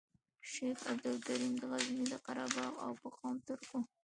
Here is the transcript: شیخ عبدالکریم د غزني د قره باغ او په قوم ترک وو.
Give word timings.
شیخ 0.51 0.77
عبدالکریم 0.91 1.53
د 1.57 1.63
غزني 1.71 2.03
د 2.09 2.13
قره 2.25 2.45
باغ 2.55 2.73
او 2.85 2.91
په 3.01 3.07
قوم 3.17 3.35
ترک 3.45 3.65
وو. 3.71 3.79